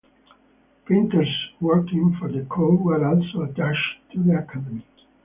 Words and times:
Painters 0.87 1.29
working 1.59 2.15
for 2.19 2.27
the 2.31 2.41
court 2.45 2.81
were 2.81 3.05
also 3.07 3.43
attached 3.43 3.97
to 4.11 4.23
the 4.23 4.35
academy. 4.35 4.83